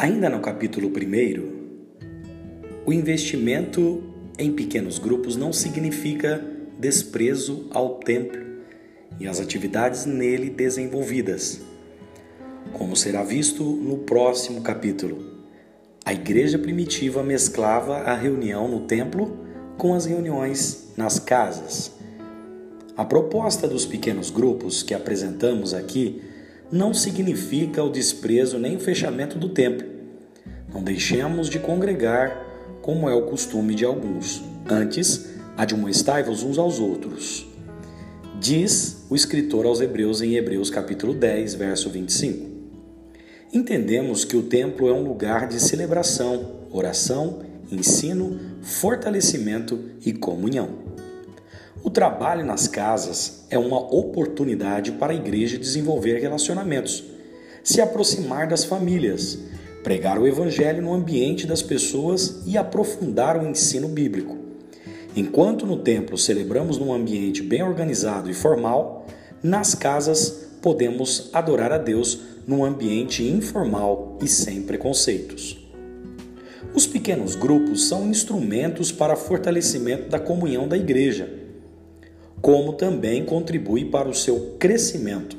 [0.00, 0.92] Ainda no capítulo 1,
[2.86, 4.00] o investimento
[4.38, 6.40] em pequenos grupos não significa
[6.78, 8.40] desprezo ao templo
[9.18, 11.62] e às atividades nele desenvolvidas.
[12.72, 15.42] Como será visto no próximo capítulo,
[16.04, 19.36] a igreja primitiva mesclava a reunião no templo
[19.76, 21.90] com as reuniões nas casas.
[22.96, 26.22] A proposta dos pequenos grupos que apresentamos aqui
[26.70, 29.86] não significa o desprezo nem o fechamento do templo.
[30.72, 32.46] Não deixemos de congregar,
[32.82, 34.42] como é o costume de alguns.
[34.68, 37.46] Antes, admoestai-vos uns aos outros.
[38.38, 42.48] Diz o escritor aos Hebreus em Hebreus capítulo 10, verso 25.
[43.52, 47.40] Entendemos que o templo é um lugar de celebração, oração,
[47.72, 50.97] ensino, fortalecimento e comunhão.
[51.82, 57.04] O trabalho nas casas é uma oportunidade para a igreja desenvolver relacionamentos,
[57.62, 59.38] se aproximar das famílias,
[59.84, 64.36] pregar o evangelho no ambiente das pessoas e aprofundar o ensino bíblico.
[65.14, 69.06] Enquanto no templo celebramos num ambiente bem organizado e formal,
[69.40, 75.64] nas casas podemos adorar a Deus num ambiente informal e sem preconceitos.
[76.74, 81.47] Os pequenos grupos são instrumentos para fortalecimento da comunhão da igreja
[82.40, 85.36] como também contribui para o seu crescimento.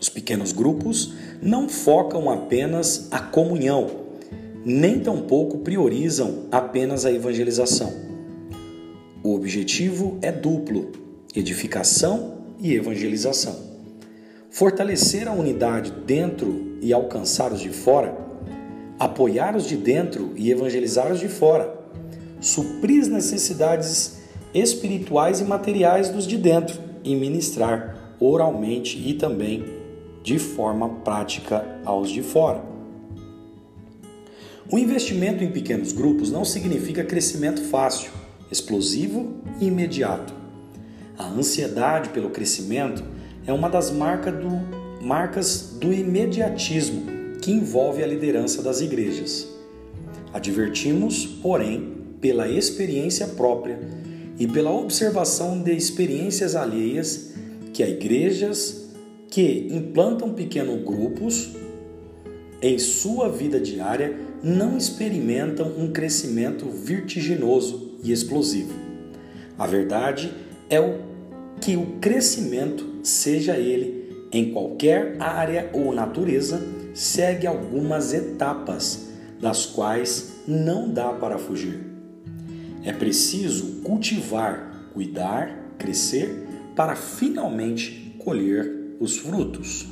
[0.00, 3.90] Os pequenos grupos não focam apenas a comunhão,
[4.64, 7.92] nem tampouco priorizam apenas a evangelização.
[9.22, 10.90] O objetivo é duplo:
[11.34, 13.70] edificação e evangelização.
[14.50, 18.16] Fortalecer a unidade dentro e alcançar os de fora,
[18.98, 21.78] apoiar os de dentro e evangelizar os de fora,
[22.40, 24.19] suprir as necessidades
[24.54, 29.64] espirituais e materiais dos de dentro e ministrar oralmente e também
[30.22, 32.62] de forma prática aos de fora.
[34.70, 38.10] O investimento em pequenos grupos não significa crescimento fácil,
[38.52, 40.32] explosivo e imediato.
[41.18, 43.02] A ansiedade pelo crescimento
[43.46, 44.50] é uma das marca do,
[45.02, 47.02] marcas do imediatismo
[47.40, 49.48] que envolve a liderança das igrejas.
[50.32, 53.78] Advertimos, porém, pela experiência própria
[54.40, 57.34] e pela observação de experiências alheias
[57.74, 58.88] que há igrejas
[59.28, 61.50] que implantam pequenos grupos
[62.62, 68.72] em sua vida diária não experimentam um crescimento vertiginoso e explosivo.
[69.58, 70.32] A verdade
[70.70, 70.98] é o
[71.60, 76.62] que o crescimento, seja ele em qualquer área ou natureza,
[76.94, 79.08] segue algumas etapas
[79.38, 81.89] das quais não dá para fugir.
[82.82, 89.86] É preciso cultivar, cuidar, crescer para finalmente colher os frutos.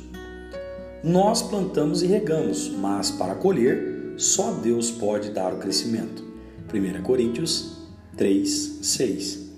[1.03, 6.23] Nós plantamos e regamos, mas para colher, só Deus pode dar o crescimento.
[6.73, 7.77] 1 Coríntios
[8.17, 9.49] 3, 6.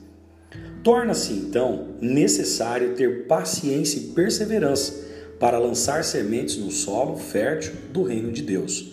[0.83, 5.09] Torna-se então necessário ter paciência e perseverança
[5.39, 8.91] para lançar sementes no solo fértil do reino de Deus.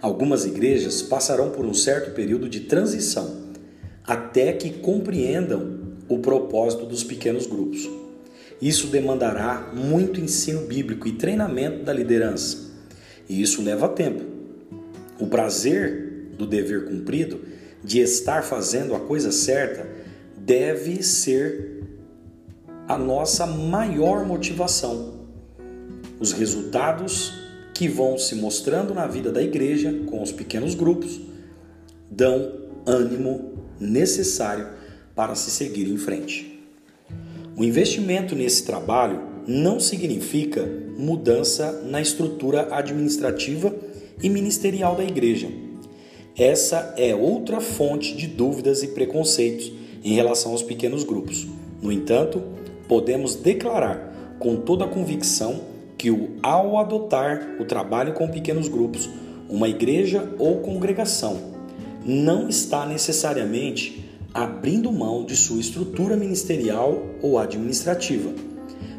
[0.00, 3.43] Algumas igrejas passarão por um certo período de transição
[4.06, 7.88] até que compreendam o propósito dos pequenos grupos.
[8.60, 12.72] Isso demandará muito ensino bíblico e treinamento da liderança,
[13.28, 14.22] e isso leva tempo.
[15.18, 17.40] O prazer do dever cumprido,
[17.82, 19.86] de estar fazendo a coisa certa,
[20.36, 21.82] deve ser
[22.86, 25.14] a nossa maior motivação.
[26.20, 27.32] Os resultados
[27.72, 31.20] que vão se mostrando na vida da igreja com os pequenos grupos
[32.10, 32.52] dão
[32.86, 34.68] ânimo necessário
[35.14, 36.60] para se seguir em frente.
[37.56, 40.66] O investimento nesse trabalho não significa
[40.98, 43.74] mudança na estrutura administrativa
[44.22, 45.48] e ministerial da igreja.
[46.36, 49.70] Essa é outra fonte de dúvidas e preconceitos
[50.02, 51.46] em relação aos pequenos grupos.
[51.80, 52.42] No entanto,
[52.88, 55.60] podemos declarar com toda a convicção
[55.96, 56.10] que
[56.42, 59.08] ao adotar o trabalho com pequenos grupos,
[59.48, 61.53] uma igreja ou congregação
[62.04, 68.32] não está necessariamente abrindo mão de sua estrutura ministerial ou administrativa.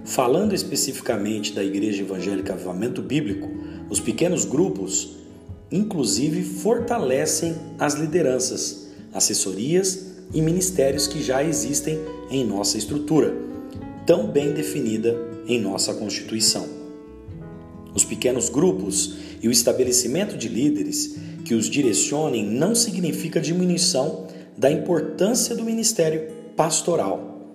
[0.05, 3.49] Falando especificamente da Igreja Evangélica Avivamento Bíblico,
[3.89, 5.17] os pequenos grupos,
[5.71, 11.99] inclusive, fortalecem as lideranças, assessorias e ministérios que já existem
[12.29, 13.35] em nossa estrutura,
[14.05, 15.15] tão bem definida
[15.47, 16.67] em nossa Constituição.
[17.93, 21.15] Os pequenos grupos e o estabelecimento de líderes
[21.45, 24.25] que os direcionem não significa diminuição
[24.57, 27.53] da importância do ministério pastoral.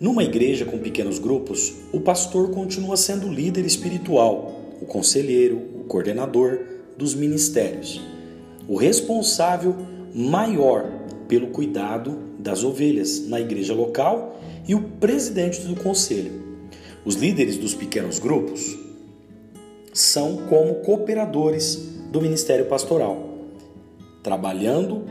[0.00, 5.84] Numa igreja com pequenos grupos, o pastor continua sendo o líder espiritual, o conselheiro, o
[5.84, 6.60] coordenador,
[6.96, 8.00] dos ministérios,
[8.66, 9.76] o responsável
[10.12, 10.90] maior
[11.28, 16.32] pelo cuidado das ovelhas na igreja local e o presidente do conselho.
[17.04, 18.76] Os líderes dos pequenos grupos
[19.92, 23.28] são como cooperadores do ministério pastoral,
[24.22, 25.04] trabalhando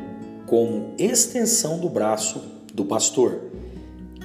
[0.46, 2.42] como extensão do braço
[2.74, 3.42] do pastor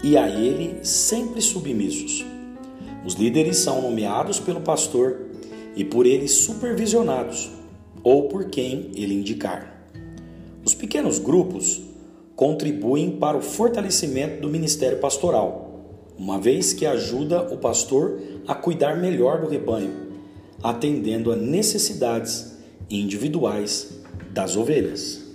[0.02, 2.24] e a ele sempre submissos.
[3.04, 5.26] Os líderes são nomeados pelo pastor
[5.74, 7.50] e por ele supervisionados
[8.02, 9.86] ou por quem ele indicar.
[10.64, 11.82] Os pequenos grupos
[12.36, 15.84] contribuem para o fortalecimento do ministério pastoral,
[16.16, 19.92] uma vez que ajuda o pastor a cuidar melhor do rebanho,
[20.62, 22.51] atendendo a necessidades
[23.00, 23.88] individuais
[24.32, 25.31] das ovelhas.